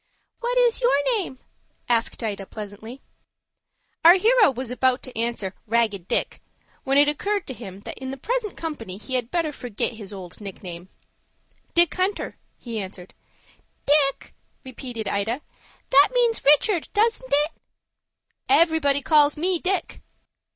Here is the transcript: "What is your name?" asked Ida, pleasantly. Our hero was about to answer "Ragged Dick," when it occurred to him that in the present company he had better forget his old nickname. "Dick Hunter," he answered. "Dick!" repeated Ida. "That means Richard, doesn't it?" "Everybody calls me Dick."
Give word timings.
"What 0.39 0.57
is 0.57 0.81
your 0.81 1.19
name?" 1.19 1.37
asked 1.87 2.23
Ida, 2.23 2.47
pleasantly. 2.47 3.01
Our 4.03 4.15
hero 4.15 4.49
was 4.49 4.71
about 4.71 5.03
to 5.03 5.15
answer 5.15 5.53
"Ragged 5.67 6.07
Dick," 6.07 6.41
when 6.83 6.97
it 6.97 7.07
occurred 7.07 7.45
to 7.45 7.53
him 7.53 7.81
that 7.81 7.99
in 7.99 8.09
the 8.09 8.17
present 8.17 8.57
company 8.57 8.97
he 8.97 9.13
had 9.13 9.29
better 9.29 9.51
forget 9.51 9.91
his 9.93 10.11
old 10.11 10.41
nickname. 10.41 10.89
"Dick 11.75 11.93
Hunter," 11.93 12.35
he 12.57 12.79
answered. 12.79 13.13
"Dick!" 13.85 14.33
repeated 14.65 15.07
Ida. 15.07 15.43
"That 15.91 16.09
means 16.15 16.43
Richard, 16.43 16.89
doesn't 16.93 17.31
it?" 17.31 17.51
"Everybody 18.49 19.03
calls 19.03 19.37
me 19.37 19.59
Dick." 19.59 20.01